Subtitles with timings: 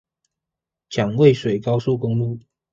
[0.89, 2.39] 蔣渭水高速公路